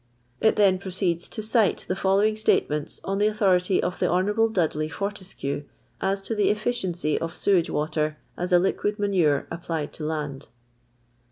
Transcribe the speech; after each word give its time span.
It 0.39 0.55
then 0.55 0.79
proceeds 0.79 1.29
to 1.29 1.43
cite 1.43 1.85
the 1.87 1.95
following 1.95 2.35
state 2.35 2.67
ments, 2.71 2.99
on 3.03 3.19
the 3.19 3.27
authority 3.27 3.83
of 3.83 3.99
the 3.99 4.07
Hon. 4.09 4.51
Dudley 4.51 4.89
For 4.89 5.11
tescue, 5.11 5.65
as 6.01 6.23
to 6.23 6.33
the 6.33 6.49
efficiency 6.49 7.19
of 7.21 7.35
sewage 7.35 7.69
water 7.69 8.17
as 8.35 8.51
a 8.51 8.57
liquid 8.57 8.97
manure 8.97 9.45
applied 9.51 9.93
to 9.93 10.03
land. 10.03 10.47